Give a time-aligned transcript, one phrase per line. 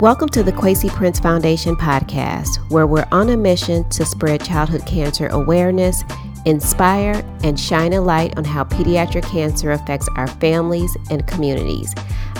[0.00, 4.84] Welcome to the Kwesi Prince Foundation podcast, where we're on a mission to spread childhood
[4.86, 6.02] cancer awareness,
[6.44, 11.94] inspire, and shine a light on how pediatric cancer affects our families and communities.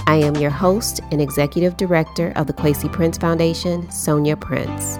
[0.08, 4.96] I am your host and executive director of the Kwesi Prince Foundation, Sonja Prince.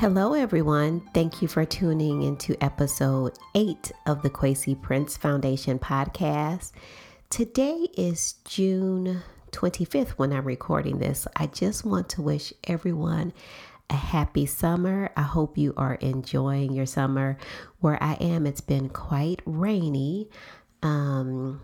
[0.00, 1.08] Hello, everyone.
[1.14, 6.72] Thank you for tuning into episode eight of the Kwesi Prince Foundation podcast.
[7.30, 11.26] Today is June 25th when I'm recording this.
[11.36, 13.32] I just want to wish everyone
[13.88, 15.10] a happy summer.
[15.16, 17.36] I hope you are enjoying your summer.
[17.80, 20.30] Where I am, it's been quite rainy,
[20.82, 21.60] um,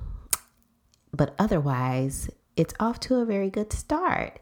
[1.13, 4.41] but otherwise, it's off to a very good start.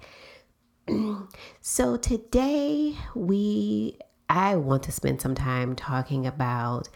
[1.61, 6.89] so today we I want to spend some time talking about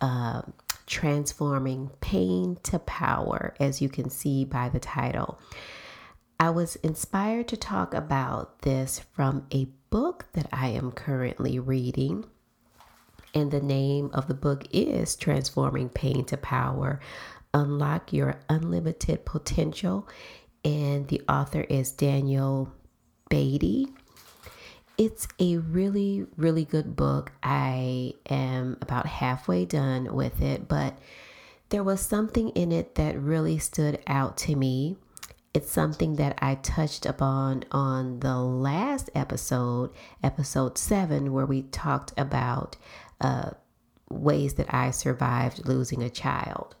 [0.00, 0.42] uh,
[0.86, 5.38] transforming pain to power, as you can see by the title.
[6.40, 12.26] I was inspired to talk about this from a book that I am currently reading.
[13.34, 17.00] And the name of the book is Transforming Pain to Power
[17.52, 20.08] Unlock Your Unlimited Potential.
[20.64, 22.72] And the author is Daniel
[23.28, 23.88] Beaty.
[24.96, 27.32] It's a really, really good book.
[27.42, 30.96] I am about halfway done with it, but
[31.70, 34.98] there was something in it that really stood out to me
[35.54, 39.90] it's something that I touched upon on the last episode,
[40.22, 42.76] episode seven, where we talked about
[43.20, 43.50] uh,
[44.10, 46.76] ways that I survived losing a child.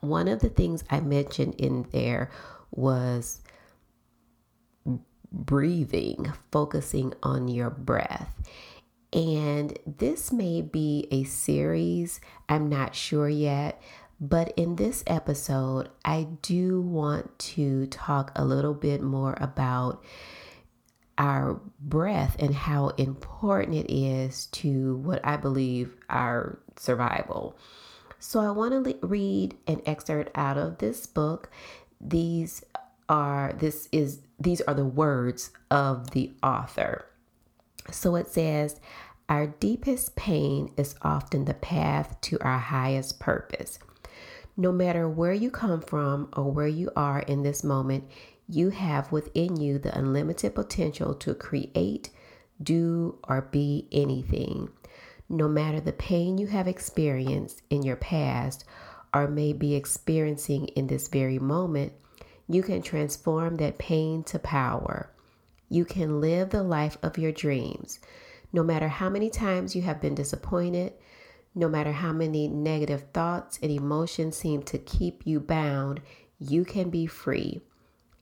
[0.00, 2.30] One of the things I mentioned in there
[2.70, 3.42] was
[5.32, 8.34] breathing, focusing on your breath.
[9.12, 13.82] And this may be a series, I'm not sure yet,
[14.20, 20.04] but in this episode, I do want to talk a little bit more about
[21.16, 27.56] our breath and how important it is to what I believe our survival.
[28.18, 31.50] So I want to read an excerpt out of this book.
[32.00, 32.62] These
[33.08, 37.06] are this is these are the words of the author.
[37.90, 38.80] So it says,
[39.28, 43.78] our deepest pain is often the path to our highest purpose.
[44.60, 48.04] No matter where you come from or where you are in this moment,
[48.46, 52.10] you have within you the unlimited potential to create,
[52.62, 54.68] do, or be anything.
[55.30, 58.66] No matter the pain you have experienced in your past
[59.14, 61.94] or may be experiencing in this very moment,
[62.46, 65.08] you can transform that pain to power.
[65.70, 67.98] You can live the life of your dreams.
[68.52, 70.92] No matter how many times you have been disappointed,
[71.54, 76.00] no matter how many negative thoughts and emotions seem to keep you bound,
[76.38, 77.60] you can be free.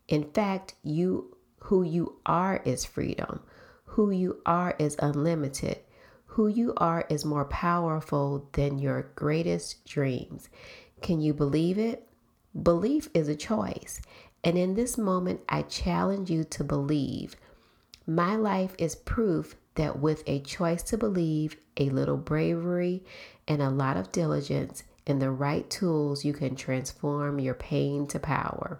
[0.09, 3.41] In fact, you who you are is freedom.
[3.85, 5.81] Who you are is unlimited.
[6.27, 10.49] Who you are is more powerful than your greatest dreams.
[11.03, 12.09] Can you believe it?
[12.63, 14.01] Belief is a choice.
[14.45, 17.37] And in this moment, I challenge you to believe.
[18.07, 23.03] My life is proof that with a choice to believe, a little bravery,
[23.47, 28.21] and a lot of diligence and the right tools, you can transform your pain to
[28.21, 28.79] power.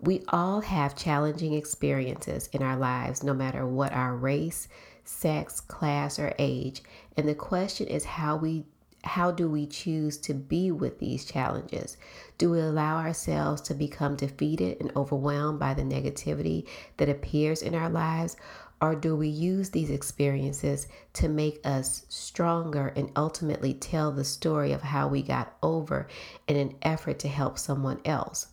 [0.00, 4.66] We all have challenging experiences in our lives, no matter what our race,
[5.04, 6.82] sex, class, or age.
[7.16, 8.64] And the question is how we
[9.04, 11.96] how do we choose to be with these challenges?
[12.38, 17.74] Do we allow ourselves to become defeated and overwhelmed by the negativity that appears in
[17.74, 18.36] our lives?
[18.82, 24.72] Or do we use these experiences to make us stronger and ultimately tell the story
[24.72, 26.08] of how we got over
[26.48, 28.48] in an effort to help someone else?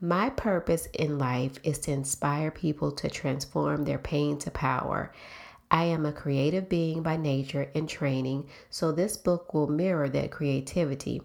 [0.00, 5.12] My purpose in life is to inspire people to transform their pain to power.
[5.70, 10.30] I am a creative being by nature and training, so this book will mirror that
[10.30, 11.20] creativity.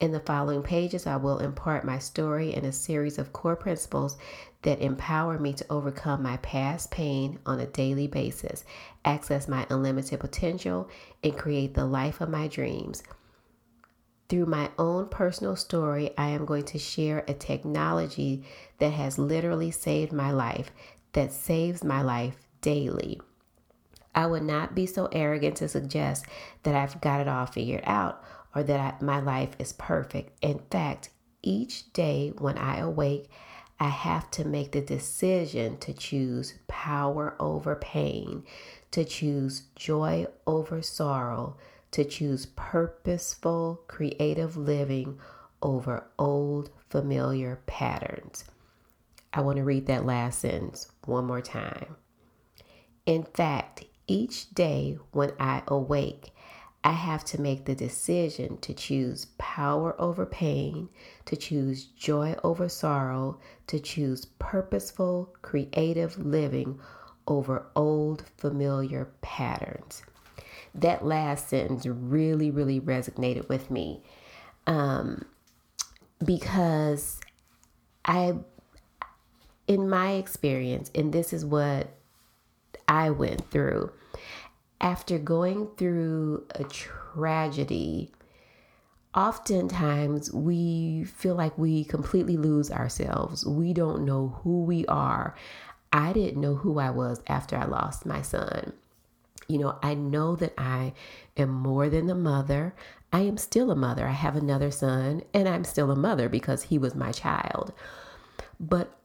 [0.00, 4.16] In the following pages, I will impart my story and a series of core principles
[4.64, 8.64] that empower me to overcome my past pain on a daily basis,
[9.04, 10.88] access my unlimited potential,
[11.22, 13.02] and create the life of my dreams.
[14.28, 18.44] Through my own personal story, I am going to share a technology
[18.78, 20.70] that has literally saved my life,
[21.12, 23.20] that saves my life daily.
[24.14, 26.24] I would not be so arrogant to suggest
[26.62, 28.24] that I've got it all figured out
[28.54, 30.38] or that I, my life is perfect.
[30.40, 31.10] In fact,
[31.42, 33.28] each day when I awake,
[33.80, 38.44] I have to make the decision to choose power over pain,
[38.92, 41.56] to choose joy over sorrow,
[41.90, 45.18] to choose purposeful, creative living
[45.62, 48.44] over old, familiar patterns.
[49.32, 51.96] I want to read that last sentence one more time.
[53.06, 56.32] In fact, each day when I awake,
[56.86, 60.90] I have to make the decision to choose power over pain,
[61.24, 63.38] to choose joy over sorrow,
[63.68, 66.78] to choose purposeful, creative living
[67.26, 70.02] over old, familiar patterns.
[70.74, 74.02] That last sentence really, really resonated with me
[74.66, 75.24] um,
[76.22, 77.18] because
[78.04, 78.34] I,
[79.66, 81.88] in my experience, and this is what
[82.86, 83.90] I went through
[84.80, 88.12] after going through a tragedy,
[89.14, 93.46] oftentimes we feel like we completely lose ourselves.
[93.46, 95.34] We don't know who we are.
[95.92, 98.72] I didn't know who I was after I lost my son.
[99.46, 100.94] You know, I know that I
[101.36, 102.74] am more than a mother.
[103.12, 104.06] I am still a mother.
[104.06, 107.72] I have another son, and I'm still a mother because he was my child.
[108.58, 108.98] But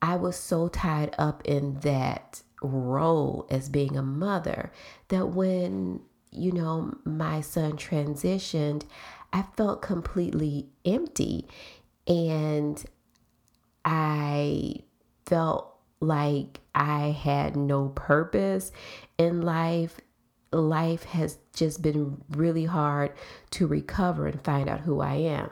[0.00, 4.72] I was so tied up in that role as being a mother
[5.08, 6.00] that when,
[6.30, 8.84] you know, my son transitioned,
[9.32, 11.46] I felt completely empty.
[12.06, 12.82] And
[13.84, 14.76] I
[15.26, 18.72] felt like I had no purpose
[19.18, 20.00] in life.
[20.52, 23.12] Life has just been really hard
[23.50, 25.50] to recover and find out who I am.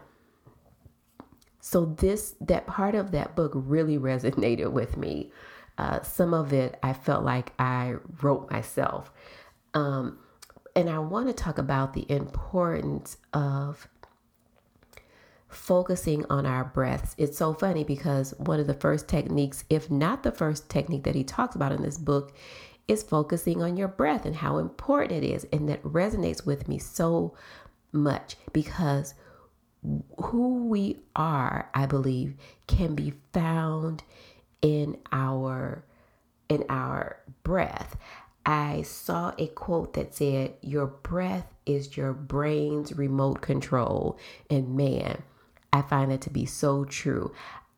[1.60, 5.32] So this that part of that book really resonated with me
[5.78, 9.12] uh, some of it I felt like I wrote myself.
[9.74, 10.18] Um,
[10.74, 13.88] and I want to talk about the importance of
[15.48, 17.14] focusing on our breaths.
[17.18, 21.14] It's so funny because one of the first techniques, if not the first technique that
[21.14, 22.34] he talks about in this book,
[22.88, 25.46] is focusing on your breath and how important it is.
[25.52, 27.34] And that resonates with me so
[27.90, 29.14] much because
[30.18, 32.34] who we are, I believe,
[32.66, 34.02] can be found
[34.66, 35.84] in our
[36.48, 37.96] in our breath.
[38.44, 44.18] I saw a quote that said, Your breath is your brain's remote control.
[44.50, 45.22] And man,
[45.72, 47.32] I find that to be so true.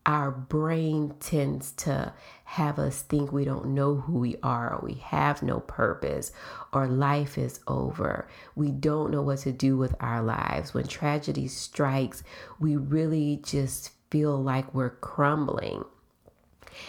[0.06, 2.14] Our brain tends to
[2.44, 6.32] have us think we don't know who we are, or we have no purpose,
[6.72, 8.26] or life is over.
[8.54, 10.72] We don't know what to do with our lives.
[10.72, 12.22] When tragedy strikes,
[12.58, 15.84] we really just feel like we're crumbling.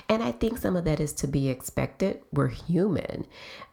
[0.07, 2.21] And I think some of that is to be expected.
[2.31, 3.25] We're human,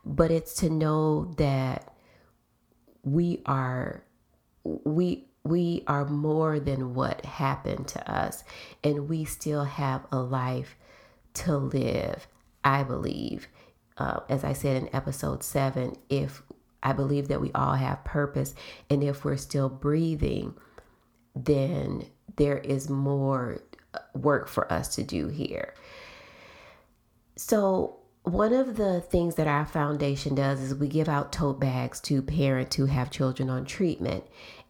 [0.04, 1.92] but it's to know that
[3.02, 4.02] we are
[4.64, 8.42] we we are more than what happened to us.
[8.82, 10.76] And we still have a life
[11.36, 12.26] to live
[12.64, 13.48] i believe.
[13.98, 16.42] Uh, as i said in episode 7 if
[16.82, 18.54] i believe that we all have purpose
[18.90, 20.54] and if we're still breathing
[21.34, 22.04] then
[22.36, 23.60] there is more
[24.14, 25.72] work for us to do here
[27.36, 32.00] so, one of the things that our foundation does is we give out tote bags
[32.00, 34.24] to parents who have children on treatment.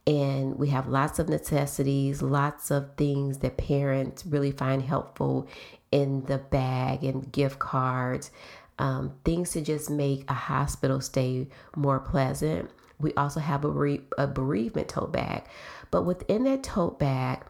[0.06, 5.48] And we have lots of necessities, lots of things that parents really find helpful
[5.90, 8.30] in the bag and gift cards,
[8.78, 12.70] um, things to just make a hospital stay more pleasant.
[13.00, 15.44] We also have a, a bereavement tote bag.
[15.90, 17.40] But within that tote bag,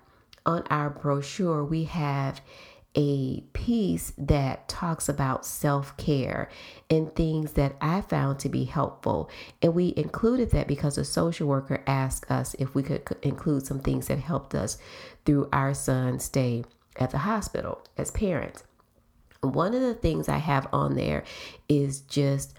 [0.47, 2.41] on our brochure, we have
[2.97, 6.49] a piece that talks about self care
[6.89, 9.31] and things that I found to be helpful.
[9.61, 13.81] And we included that because a social worker asked us if we could include some
[13.81, 14.79] things that helped us
[15.25, 16.65] through our son's stay
[16.99, 18.65] at the hospital as parents.
[19.43, 21.25] One of the things I have on there
[21.69, 22.55] is just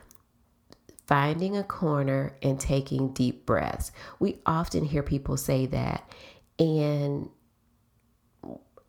[1.07, 3.91] finding a corner and taking deep breaths.
[4.19, 6.09] We often hear people say that.
[6.59, 7.29] And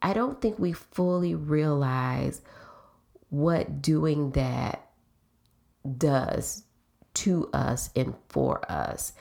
[0.03, 2.41] I don't think we fully realize
[3.31, 4.87] what doing that
[5.97, 6.65] does
[7.15, 9.13] to us and for us.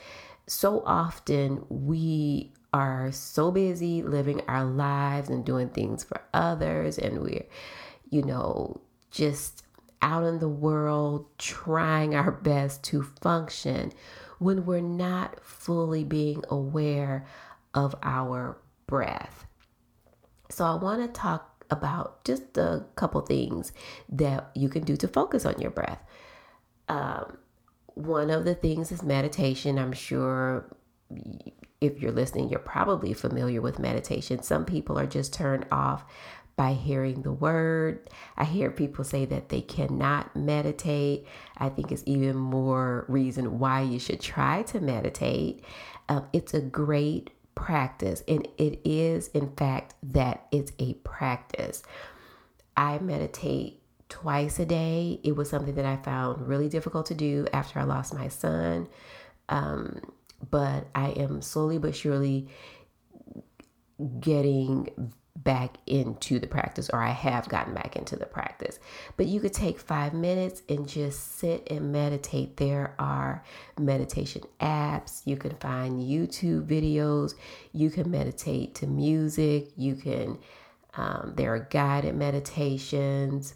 [0.46, 7.22] So often we are so busy living our lives and doing things for others, and
[7.22, 7.46] we're,
[8.10, 8.80] you know,
[9.10, 9.64] just
[10.00, 13.92] out in the world trying our best to function
[14.38, 17.26] when we're not fully being aware
[17.74, 19.47] of our breath.
[20.48, 23.72] So I want to talk about just a couple things
[24.08, 26.02] that you can do to focus on your breath.
[26.88, 27.38] Um,
[27.94, 29.78] one of the things is meditation.
[29.78, 30.74] I'm sure
[31.80, 34.42] if you're listening, you're probably familiar with meditation.
[34.42, 36.04] Some people are just turned off
[36.56, 38.10] by hearing the word.
[38.36, 41.26] I hear people say that they cannot meditate.
[41.56, 45.64] I think it's even more reason why you should try to meditate.
[46.08, 48.22] Um, it's a great practice.
[48.28, 51.82] And it is, in fact, that it's a practice.
[52.76, 55.18] I meditate twice a day.
[55.24, 58.86] It was something that I found really difficult to do after I lost my son.
[59.48, 60.00] Um,
[60.50, 62.48] but I am slowly but surely
[64.20, 65.12] getting
[65.44, 68.78] back into the practice, or I have gotten back into the practice.
[69.16, 72.56] But you could take five minutes and just sit and meditate.
[72.56, 73.44] There are
[73.78, 75.22] meditation apps.
[75.24, 77.34] You can find YouTube videos.
[77.72, 79.68] You can meditate to music.
[79.76, 80.38] You can,
[80.94, 83.54] um, there are guided meditations.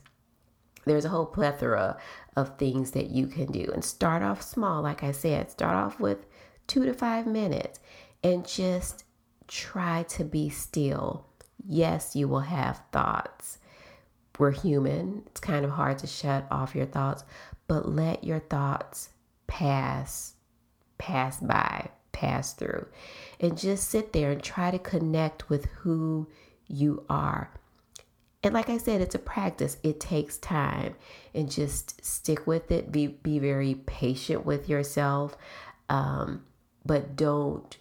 [0.84, 1.98] There's a whole plethora
[2.36, 3.70] of things that you can do.
[3.72, 6.26] And start off small, like I said, start off with
[6.66, 7.80] two to five minutes
[8.22, 9.04] and just
[9.48, 11.26] try to be still
[11.66, 13.58] Yes, you will have thoughts.
[14.38, 15.22] We're human.
[15.26, 17.24] It's kind of hard to shut off your thoughts,
[17.68, 19.10] but let your thoughts
[19.46, 20.34] pass
[21.02, 22.86] pass by, pass through.
[23.40, 26.28] And just sit there and try to connect with who
[26.68, 27.50] you are.
[28.44, 29.78] And like I said, it's a practice.
[29.82, 30.94] It takes time.
[31.34, 32.92] And just stick with it.
[32.92, 35.36] Be be very patient with yourself.
[35.88, 36.44] Um,
[36.84, 37.76] but don't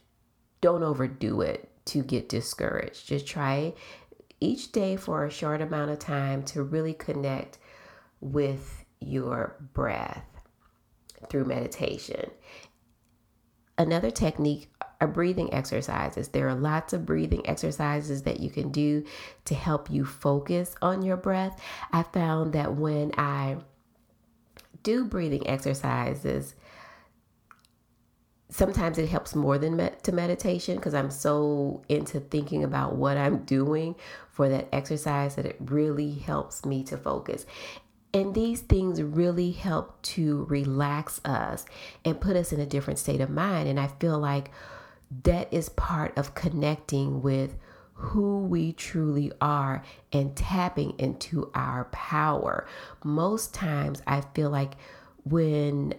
[0.62, 3.08] don't overdo it to get discouraged.
[3.08, 3.74] Just try
[4.40, 7.58] each day for a short amount of time to really connect
[8.20, 10.26] with your breath
[11.30, 12.30] through meditation.
[13.78, 14.70] Another technique
[15.00, 16.28] are breathing exercises.
[16.30, 19.04] There are lots of breathing exercises that you can do
[19.46, 21.60] to help you focus on your breath.
[21.92, 23.58] I found that when I
[24.84, 26.54] do breathing exercises,
[28.52, 33.40] sometimes it helps more than to meditation because I'm so into thinking about what I'm
[33.46, 33.96] doing
[34.30, 37.46] for that exercise that it really helps me to focus.
[38.14, 41.66] And these things really help to relax us
[42.04, 43.70] and put us in a different state of mind.
[43.70, 44.52] And I feel like
[45.24, 47.56] that is part of connecting with
[47.94, 52.68] who we truly are and tapping into our power.
[53.04, 54.74] Most times, I feel like
[55.24, 55.94] when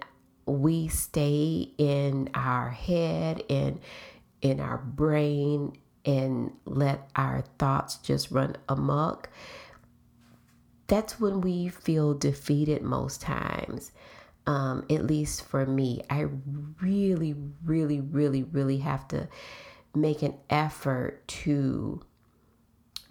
[0.46, 3.80] we stay in our head and
[4.40, 9.28] in our brain and let our thoughts just run amok,
[10.88, 13.92] that's when we feel defeated most times.
[14.46, 16.26] Um, at least for me, I
[16.80, 19.28] really, really, really, really have to
[19.94, 22.02] make an effort to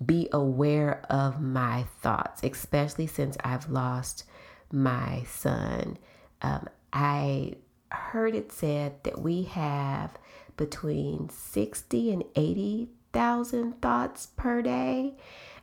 [0.06, 4.26] be aware of my thoughts, especially since I've lost
[4.72, 5.98] my son.
[6.42, 7.56] Um, I
[7.92, 10.18] heard it said that we have
[10.58, 15.16] between 60 and 80,000 thoughts per day.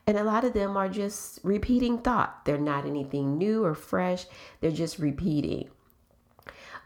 [0.07, 2.45] And a lot of them are just repeating thought.
[2.45, 4.27] They're not anything new or fresh,
[4.61, 5.69] they're just repeating.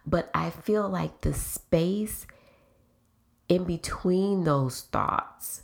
[0.04, 2.26] But I feel like the space
[3.48, 5.62] in between those thoughts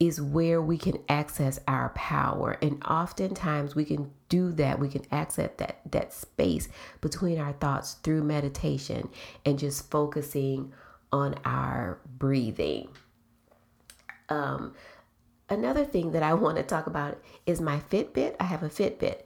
[0.00, 2.56] is where we can access our power.
[2.62, 4.78] And oftentimes we can do that.
[4.78, 6.68] We can access that, that space
[7.00, 9.08] between our thoughts through meditation
[9.44, 10.72] and just focusing
[11.12, 12.88] on our breathing.
[14.28, 14.74] Um,
[15.48, 18.36] another thing that I want to talk about is my Fitbit.
[18.38, 19.22] I have a Fitbit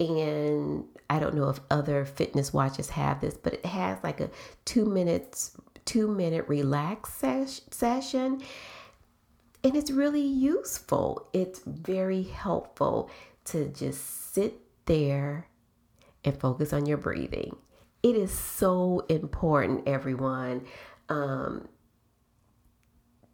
[0.00, 4.30] and I don't know if other fitness watches have this, but it has like a
[4.64, 8.42] two minutes, two minute relax ses- session
[9.66, 11.28] and it's really useful.
[11.32, 13.10] It's very helpful
[13.46, 15.48] to just sit there
[16.24, 17.56] and focus on your breathing.
[18.00, 20.66] It is so important, everyone,
[21.08, 21.68] um,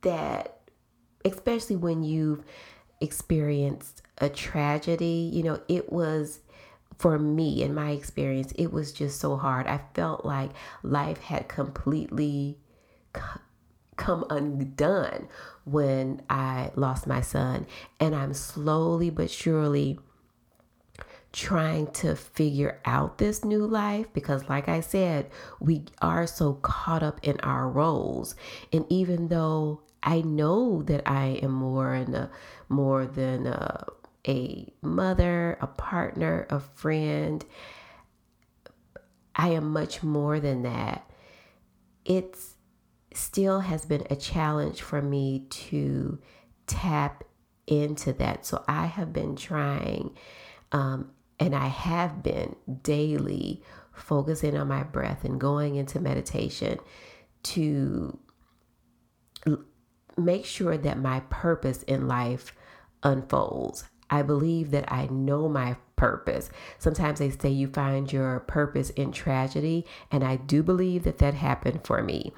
[0.00, 0.60] that
[1.22, 2.42] especially when you've
[3.02, 6.40] experienced a tragedy, you know, it was
[6.96, 9.66] for me in my experience, it was just so hard.
[9.66, 12.56] I felt like life had completely
[13.96, 15.28] come undone
[15.64, 17.66] when I lost my son.
[18.00, 19.98] And I'm slowly but surely
[21.32, 25.30] trying to figure out this new life because like I said,
[25.60, 28.34] we are so caught up in our roles.
[28.72, 32.30] And even though I know that I am more and a,
[32.68, 33.86] more than a,
[34.26, 37.44] a mother, a partner, a friend,
[39.34, 41.08] I am much more than that.
[42.04, 42.51] It's
[43.16, 46.18] still has been a challenge for me to
[46.66, 47.24] tap
[47.66, 48.46] into that.
[48.46, 50.16] So I have been trying,
[50.72, 56.78] um, and I have been daily focusing on my breath and going into meditation
[57.42, 58.18] to
[60.16, 62.54] make sure that my purpose in life
[63.02, 63.84] unfolds.
[64.10, 66.50] I believe that I know my purpose.
[66.78, 71.34] Sometimes they say you find your purpose in tragedy, and I do believe that that
[71.34, 72.32] happened for me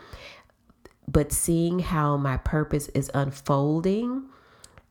[1.06, 4.24] but seeing how my purpose is unfolding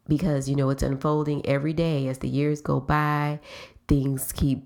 [0.08, 3.39] because you know it's unfolding every day as the years go by
[3.88, 4.65] things keep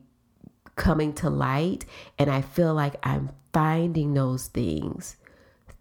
[0.76, 1.86] coming to light
[2.18, 5.18] and i feel like i'm finding those things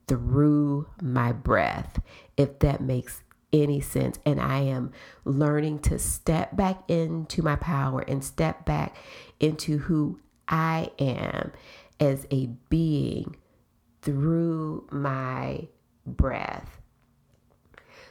[0.06, 2.00] through my breath
[2.36, 4.18] if that makes any sense.
[4.24, 4.92] And i am
[5.24, 8.96] learning to step back into my power and step back
[9.40, 11.52] into who i am
[12.00, 13.36] as a being
[14.02, 15.66] through my
[16.06, 16.80] breath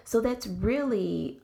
[0.04, 1.42] so that's really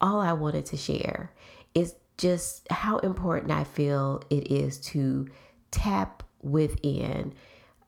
[0.00, 1.32] all I wanted to share
[1.74, 5.28] is just how important I feel it is to
[5.70, 7.34] tap within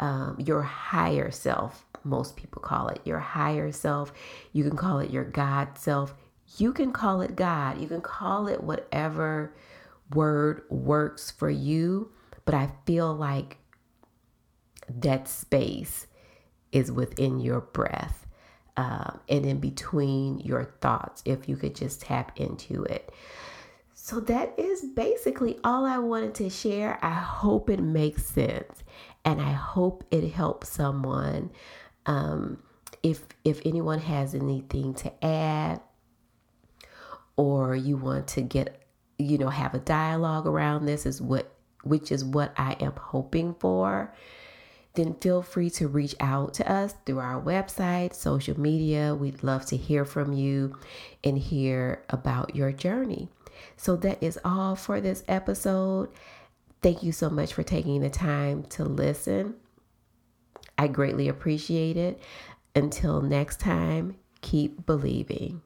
[0.00, 1.84] um, your higher self.
[2.04, 4.12] Most people call it your higher self.
[4.52, 6.14] You can call it your God self.
[6.58, 7.80] You can call it God.
[7.80, 9.54] You can call it whatever
[10.14, 12.10] word works for you.
[12.44, 13.58] But I feel like
[15.00, 16.06] that space
[16.72, 18.26] is within your breath
[18.76, 23.12] um, and in between your thoughts if you could just tap into it.
[23.94, 26.98] So, that is basically all I wanted to share.
[27.02, 28.82] I hope it makes sense
[29.24, 31.50] and I hope it helps someone.
[32.06, 32.60] Um,
[33.02, 35.80] if, if anyone has anything to add
[37.36, 38.82] or you want to get,
[39.18, 41.52] you know, have a dialogue around this, is what
[41.84, 44.14] which is what I am hoping for
[44.94, 49.14] then feel free to reach out to us through our website, social media.
[49.14, 50.76] We'd love to hear from you
[51.24, 53.28] and hear about your journey.
[53.76, 56.10] So, that is all for this episode.
[56.82, 59.54] Thank you so much for taking the time to listen.
[60.76, 62.20] I greatly appreciate it.
[62.74, 65.62] Until next time, keep believing.